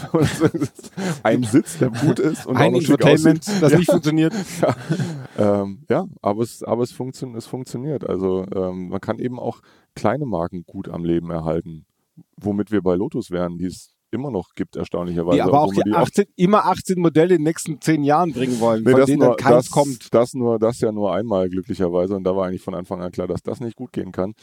[1.22, 3.78] ein Sitz, der gut ist und ein Entertainment, das ja.
[3.78, 4.34] nicht funktioniert.
[4.60, 8.08] Ja, ähm, ja aber es, aber es, funktio es funktioniert.
[8.08, 9.60] Also ähm, man kann eben auch
[9.94, 11.86] kleine Marken gut am Leben erhalten.
[12.36, 15.36] Womit wir bei Lotus wären, die es immer noch gibt, erstaunlicherweise.
[15.36, 18.84] Die aber auch, die 18, immer 18 Modelle in den nächsten 10 Jahren bringen wollen,
[18.84, 20.14] nee, von denen nur, keins das, kommt.
[20.14, 23.26] Das, nur, das ja nur einmal glücklicherweise und da war eigentlich von Anfang an klar,
[23.26, 24.34] dass das nicht gut gehen kann.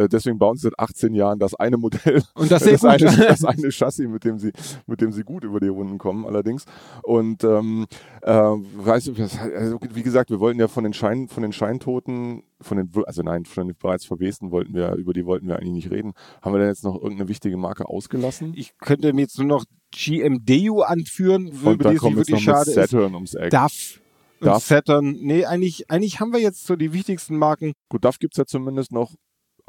[0.00, 2.22] Äh, deswegen bauen sie seit 18 Jahren das eine Modell.
[2.34, 4.52] Und das, das, eine, das eine Chassis, mit dem, sie,
[4.86, 6.64] mit dem sie gut über die Runden kommen allerdings.
[7.02, 7.86] Und ähm,
[8.22, 12.42] äh, weißt du, also, wie gesagt, wir wollten ja von den, Schein, von den Scheintoten
[12.62, 15.72] von den, also nein, von den bereits Verwesten wollten wir, über die wollten wir eigentlich
[15.72, 16.12] nicht reden.
[16.42, 18.52] Haben wir denn jetzt noch irgendeine wichtige Marke ausgelassen?
[18.54, 23.34] Ich könnte mir jetzt nur noch GMDU anführen, Und die es wirklich schade Saturn ums
[23.34, 23.50] Eck.
[23.50, 24.00] DAF.
[24.40, 24.62] DAF.
[24.62, 25.16] Saturn.
[25.20, 27.72] Nee, eigentlich, eigentlich haben wir jetzt so die wichtigsten Marken.
[27.88, 29.14] Gut, DAF gibt es ja zumindest noch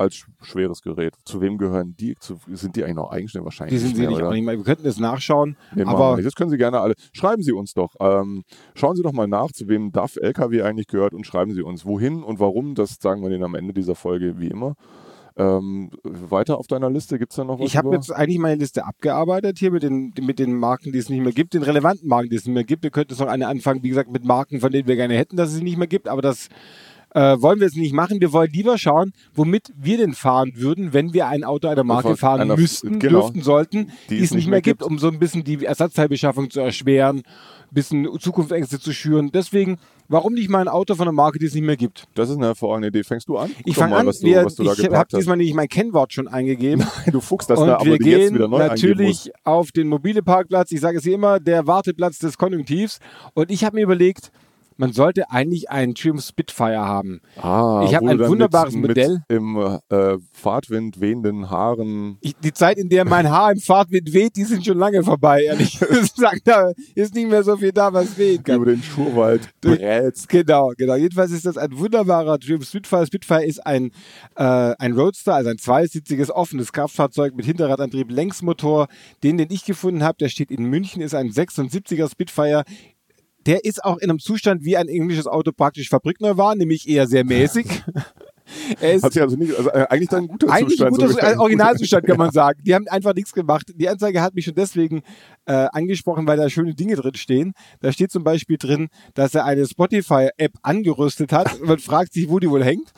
[0.02, 1.14] als schweres Gerät.
[1.26, 2.16] Zu wem gehören die?
[2.20, 3.80] Zu, sind die eigentlich noch eigenständig wahrscheinlich?
[3.80, 4.58] Die sind sie nicht, auch nicht mehr.
[4.58, 5.56] Wir könnten das nachschauen.
[5.76, 6.96] Nee, aber das können Sie gerne alle.
[7.14, 7.96] Schreiben Sie uns doch.
[8.00, 8.44] Ähm,
[8.76, 11.86] schauen Sie doch mal nach, zu wem DAF LKW eigentlich gehört und schreiben Sie uns,
[11.86, 12.76] wohin und warum.
[12.76, 14.76] Das sagen wir Ihnen am Ende dieser Folge wie immer.
[15.38, 17.66] Ähm, weiter auf deiner Liste gibt es da noch was?
[17.66, 21.10] Ich habe jetzt eigentlich meine Liste abgearbeitet hier mit den, mit den Marken, die es
[21.10, 22.84] nicht mehr gibt, den relevanten Marken, die es nicht mehr gibt.
[22.84, 25.38] Wir könnten jetzt noch eine anfangen, wie gesagt, mit Marken, von denen wir gerne hätten,
[25.38, 26.50] dass es sie nicht mehr gibt, aber das
[27.14, 28.22] Äh, wollen wir es nicht machen.
[28.22, 32.16] Wir wollen lieber schauen, womit wir denn fahren würden, wenn wir ein Auto einer Marke
[32.16, 33.22] fahren einer- müssten, genau.
[33.22, 37.18] dürften, sollten, die, es nicht mehr gibt, um so ein bisschen die Ersatzteilbeschaffung zu erschweren,
[37.18, 39.30] ein bisschen Zukunftsängste zu schüren.
[39.34, 42.06] Deswegen, warum nicht mal ein Auto von einer Marke, die es nicht mehr gibt?
[42.16, 43.04] Das ist eine hervorragende Idee.
[43.04, 43.52] Fängst du an?
[43.66, 46.30] Ich fange an, was du, wir, was du ich habe diesmal nämlich mein Kennwort schon
[46.30, 46.86] eingegeben.
[47.12, 49.88] Du Fuchs, das und da aber wir die jetzt gehen wieder neu natürlich auf den
[49.88, 50.72] mobile Parkplatz.
[50.72, 53.00] Ich sage es hier immer, der Warteplatz des Konjunktivs.
[53.34, 54.32] Und ich habe mir überlegt,
[54.82, 57.22] man sollte eigentlich einen Triumph Spitfire haben.
[57.38, 59.22] Ah, Ich hab wo ein wunderbares mit, Modell.
[59.30, 59.56] Mit Im
[59.90, 62.18] äh, Fahrtwind wehenden Haaren.
[62.20, 65.44] Ich, die Zeit, in der mein Haar im Fahrtwind weht, die sind schon lange vorbei,
[65.44, 66.42] ehrlich gesagt.
[66.46, 68.56] Da ist nicht mehr so viel da, was wehen kann.
[68.56, 70.28] Über den Schurwald brätst.
[70.30, 70.96] Genau, genau.
[70.96, 73.06] Jedenfalls ist das ein wunderbarer Triumph Spitfire.
[73.06, 73.92] Spitfire ist ein,
[74.36, 74.44] äh,
[74.80, 78.88] ein Roadster, also ein zweisitziges offenes Kraftfahrzeug mit Hinterradantrieb, Längsmotor.
[79.22, 82.64] Den, den ich gefunden habe, der steht in München, ist ein 76er Spitfire.
[83.46, 87.08] Der ist auch in einem Zustand, wie ein englisches Auto praktisch fabrikneu war, nämlich eher
[87.08, 87.66] sehr mäßig.
[88.82, 90.92] er ist Hat sich also nicht, also äh, eigentlich dann ein guter eigentlich ein Zustand.
[90.92, 91.34] guter sogar.
[91.34, 92.62] äh, Originalzustand, kann man sagen.
[92.64, 93.72] Die haben einfach nichts gemacht.
[93.76, 95.02] Die Anzeige hat mich schon deswegen
[95.46, 97.54] äh, angesprochen, weil da schöne Dinge drin stehen.
[97.80, 101.60] Da steht zum Beispiel drin, dass er eine Spotify-App angerüstet hat.
[101.62, 102.92] Man fragt sich, wo die wohl hängt.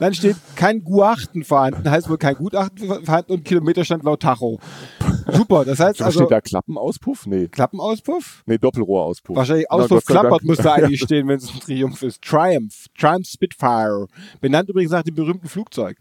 [0.00, 4.58] Dann steht kein Gutachten vorhanden, heißt wohl kein Gutachten vorhanden und Kilometerstand laut Tacho.
[5.30, 7.26] Super, das heißt also steht da Klappenauspuff?
[7.26, 7.48] Nee.
[7.48, 8.42] Klappenauspuff?
[8.46, 9.36] Nee, Doppelrohrauspuff.
[9.36, 12.22] Wahrscheinlich Auspuff klappert muss da eigentlich stehen, wenn es ein Triumph ist.
[12.22, 12.86] Triumph.
[12.98, 14.06] Triumph Spitfire.
[14.40, 15.96] Benannt übrigens nach dem berühmten Flugzeug.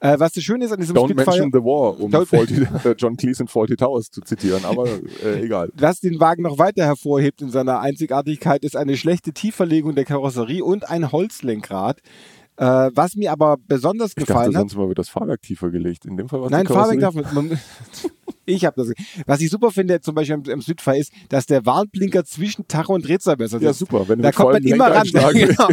[0.00, 1.30] Äh, was das Schöne ist an diesem Don't Spitfire...
[1.30, 4.86] mention the war, um Don't- Faulty, äh, John Cleese in Faulty Towers zu zitieren, aber
[5.24, 5.70] äh, egal.
[5.76, 10.64] Was den Wagen noch weiter hervorhebt in seiner Einzigartigkeit, ist eine schlechte Tiefverlegung der Karosserie
[10.64, 12.00] und ein Holzlenkrad.
[12.60, 14.60] Äh, was mir aber besonders Ich dachte, gefallen hat.
[14.60, 16.04] sonst mal wird das Fahrwerk tiefer gelegt.
[16.04, 17.58] In dem Fall war Nein, Fahrwerk darf man.
[18.46, 18.92] Ich habe das.
[19.26, 22.94] Was ich super finde, zum Beispiel am, am Spitfire, ist, dass der Warnblinker zwischen Tacho
[22.94, 23.78] und Drehzahlmesser Ja, sitzt.
[23.78, 24.08] super.
[24.08, 25.06] Wenn Da kommt man immer ran.
[25.32, 25.68] Genau.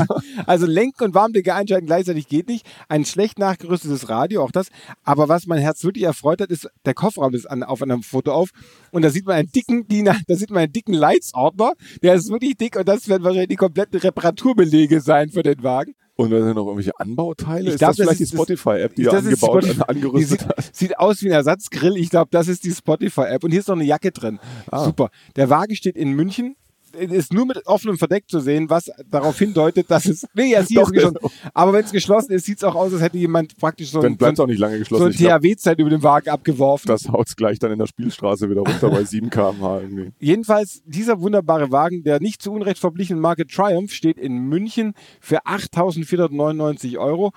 [0.45, 2.67] Also Lenk- und Warnblinker einschalten gleichzeitig geht nicht.
[2.87, 4.67] Ein schlecht nachgerüstetes Radio, auch das.
[5.03, 8.31] Aber was mein Herz wirklich erfreut hat, ist, der Kofferraum ist an, auf einem Foto
[8.31, 8.49] auf.
[8.91, 11.73] Und da sieht man einen dicken DIN, da sieht man einen dicken Leitsordner.
[12.03, 15.95] Der ist wirklich dick und das werden wahrscheinlich die kompletten Reparaturbelege sein für den Wagen.
[16.17, 17.67] Und da sind noch irgendwelche Anbauteile.
[17.67, 20.41] Ich ist glaub, das vielleicht das ist- die Spotify-App, die das angebaut Spotify- und angerüstet
[20.41, 20.63] die hat?
[20.65, 21.95] sieht, sieht aus wie ein Ersatzgrill.
[21.95, 23.43] Ich glaube, das ist die Spotify-App.
[23.43, 24.39] Und hier ist noch eine Jacke drin.
[24.71, 24.83] Ah.
[24.83, 25.09] Super.
[25.35, 26.55] Der Wagen steht in München.
[26.97, 30.27] Ist nur mit offenem Verdeck zu sehen, was darauf hindeutet, dass es.
[30.33, 31.17] Nee, ja, sie ist geschlossen.
[31.53, 34.17] Aber wenn es geschlossen ist, sieht es auch aus, als hätte jemand praktisch so ein,
[34.19, 35.11] es so auch nicht lange geschlossen.
[35.11, 36.87] so ein THW-Zeit über den Wagen abgeworfen.
[36.87, 40.11] das haut gleich dann in der Spielstraße wieder runter bei 7 km/h irgendwie.
[40.19, 45.45] Jedenfalls, dieser wunderbare Wagen, der nicht zu Unrecht verblichenen Marke Triumph, steht in München für
[45.45, 47.31] 8.499 Euro.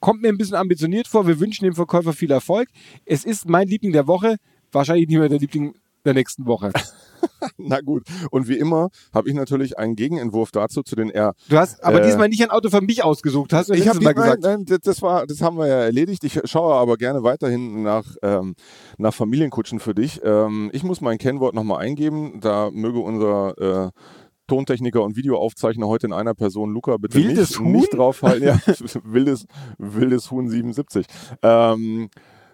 [0.00, 1.26] Kommt mir ein bisschen ambitioniert vor.
[1.26, 2.68] Wir wünschen dem Verkäufer viel Erfolg.
[3.04, 4.36] Es ist mein Liebling der Woche,
[4.72, 5.74] wahrscheinlich nicht mehr der Liebling
[6.06, 6.72] der nächsten Woche.
[7.58, 8.04] Na gut.
[8.30, 11.34] Und wie immer habe ich natürlich einen Gegenentwurf dazu zu den R.
[11.48, 13.96] Du hast aber Äh, diesmal nicht ein Auto für mich ausgesucht, hast du Ich letztes
[13.96, 14.42] habe Mal nein, gesagt.
[14.42, 16.24] nein, das- das war, das haben wir ja erledigt.
[16.24, 18.54] Ich schaue aber gerne weiterhin nach ähm,
[18.98, 20.20] nach Familienkutschen für dich.
[20.24, 22.40] Ähm, ich muss mein Kennwort nochmal eingeben.
[22.40, 23.90] Da möge unser äh,
[24.46, 27.72] Tontechniker und Videoaufzeichner heute in einer Person Luca bitte Wildes nicht, Huhn?
[27.72, 28.46] nicht draufhalten.
[28.46, 28.60] Ja,
[29.04, 29.46] wildes,
[29.78, 31.04] wildes Huhn 77.
[31.42, 32.08] Ähm,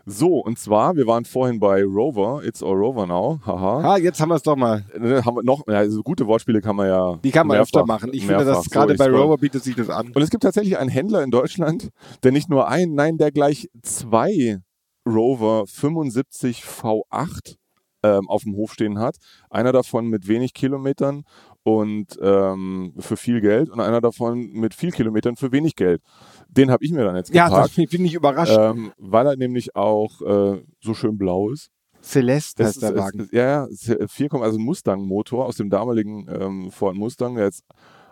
[0.06, 3.92] so, und zwar, wir waren vorhin bei Rover, It's All Rover Now, haha.
[3.94, 4.84] Ah, jetzt haben wir es doch mal.
[4.94, 7.16] Äh, Haben wir noch, also gute Wortspiele kann man ja.
[7.22, 8.10] Die kann man mehrfach- öfter machen.
[8.12, 8.62] Ich finde, mehrfach.
[8.62, 10.12] dass gerade So, bei ich scroll- Rover bietet sich das an.
[10.12, 11.88] und es gibt tatsächlich einen Händler in Deutschland,
[12.22, 14.58] der nicht nur ein, nein, der gleich zwei
[15.06, 17.56] Rover 75 V8
[18.04, 19.16] ähm, auf dem Hof stehen hat.
[19.50, 21.22] Einer davon mit wenig Kilometern
[21.64, 26.02] und ähm, für viel Geld und einer davon mit viel Kilometern für wenig Geld.
[26.48, 28.56] Den habe ich mir dann jetzt Ja, da geparkt, bin ich überrascht.
[28.58, 31.70] ähm, weil er nämlich auch äh, so schön blau ist.
[32.02, 33.20] Celeste Das heißt der Wagen.
[33.20, 37.36] Ist, ja, ja, ist, äh, 4, also ein Mustang-Motor aus dem damaligen ähm, Ford Mustang,
[37.36, 37.64] der jetzt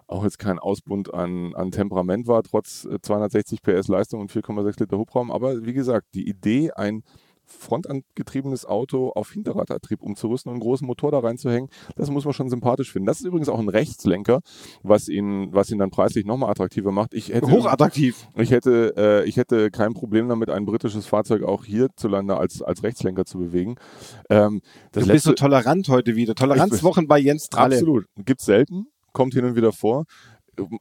[0.06, 4.80] auch jetzt kein Ausbund an, an Temperament war, trotz äh, 260 PS Leistung und 4,6
[4.80, 5.30] Liter Hubraum.
[5.30, 7.02] Aber wie gesagt, die Idee, ein
[7.52, 12.48] frontangetriebenes Auto auf Hinterradantrieb umzurüsten und einen großen Motor da reinzuhängen, das muss man schon
[12.48, 13.06] sympathisch finden.
[13.06, 14.40] Das ist übrigens auch ein Rechtslenker,
[14.82, 17.14] was ihn, was ihn dann preislich nochmal attraktiver macht.
[17.14, 18.26] Ich hätte, Hochattraktiv.
[18.36, 22.82] ich hätte, äh, ich hätte kein Problem damit, ein britisches Fahrzeug auch hierzulande als, als
[22.82, 23.76] Rechtslenker zu bewegen.
[24.28, 24.60] Ähm,
[24.92, 26.34] das Du bist so letzte, tolerant heute wieder.
[26.34, 27.76] Toleranzwochen bei Jens Tralle.
[27.76, 28.06] absolut.
[28.16, 30.04] Gibt's selten, kommt hin und wieder vor.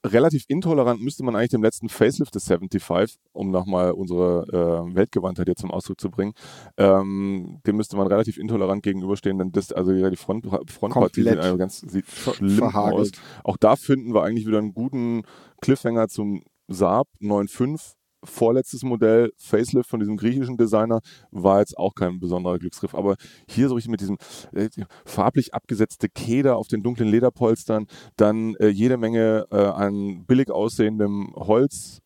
[0.06, 4.46] Relativ intolerant müsste man eigentlich dem letzten Facelift des 75, um nochmal unsere
[4.90, 6.34] äh, Weltgewandtheit hier zum Ausdruck zu bringen,
[6.78, 11.58] ähm, dem müsste man relativ intolerant gegenüberstehen, denn das, also die Front, Frontpartie sieht, also
[11.58, 13.00] ganz, sieht schlimm verhagelt.
[13.00, 13.12] aus.
[13.44, 15.24] Auch da finden wir eigentlich wieder einen guten
[15.62, 21.02] Cliffhanger zum Saab 9.5 vorletztes Modell, Facelift von diesem griechischen Designer,
[21.32, 22.96] war jetzt auch kein besonderer Glücksgriff.
[22.96, 23.16] Aber
[23.48, 24.18] hier so richtig mit diesem
[24.54, 24.70] äh,
[25.06, 31.34] farblich abgesetzte Keder auf den dunklen Lederpolstern, dann äh, jede Menge äh, an billig aussehendem
[31.36, 32.00] Holz.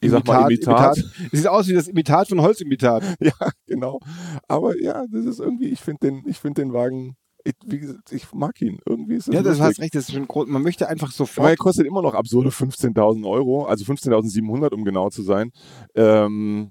[0.00, 0.96] Ich sag mal Imitat.
[0.96, 1.30] Imitat.
[1.32, 3.02] Sieht aus wie das Imitat von Holzimitat.
[3.20, 4.00] ja, genau.
[4.48, 8.12] Aber ja, das ist irgendwie, ich finde den, ich finde den Wagen ich, wie gesagt,
[8.12, 8.78] ich mag ihn.
[8.86, 9.66] Irgendwie ist es Ja, das lustig.
[9.66, 9.94] hast recht.
[9.94, 10.46] Das ist schon groß.
[10.48, 11.48] Man möchte einfach Aber sofort.
[11.50, 15.52] er kostet immer noch absurde 15.000 Euro, also 15.700, um genau zu sein.
[15.94, 16.70] Ähm,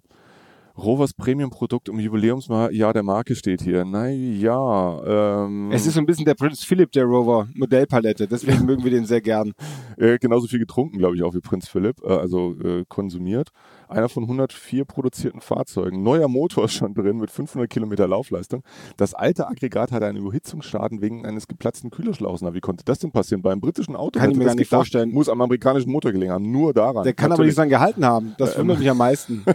[0.78, 3.84] Rovers Premium-Produkt im Jubiläumsjahr der Marke steht hier.
[3.84, 8.28] Naja, ähm, Es ist so ein bisschen der Prinz Philipp der Rover Modellpalette.
[8.28, 9.52] Deswegen mögen wir den sehr gern.
[10.00, 13.50] äh, genauso viel getrunken, glaube ich, auch wie Prinz Philipp, äh, also äh, konsumiert.
[13.88, 16.02] Einer von 104 produzierten Fahrzeugen.
[16.04, 18.64] Neuer Motor ist schon drin mit 500 Kilometer Laufleistung.
[18.98, 22.42] Das alte Aggregat hatte einen Überhitzungsschaden wegen eines geplatzten Kühlerschlauchs.
[22.42, 23.42] Na, wie konnte das denn passieren?
[23.42, 25.12] Beim britischen Auto Kann ich mir gar nicht gedacht, vorstellen.
[25.12, 26.50] Muss am amerikanischen Motor gelegen haben.
[26.52, 27.04] Nur daran.
[27.04, 27.50] Der kann aber Natürlich.
[27.52, 28.36] nicht dran gehalten haben.
[28.38, 28.62] Das Ähm.
[28.62, 29.44] wundert mich am meisten.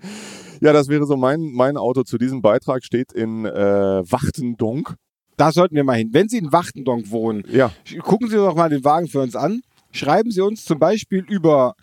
[0.60, 2.84] Ja, das wäre so mein, mein Auto zu diesem Beitrag.
[2.84, 3.52] Steht in äh,
[4.10, 4.96] Wachtendonk.
[5.36, 6.08] Da sollten wir mal hin.
[6.12, 7.70] Wenn Sie in Wachtendonk wohnen, Ja,
[8.02, 9.62] gucken Sie doch mal den Wagen für uns an.
[9.92, 11.74] Schreiben Sie uns zum Beispiel über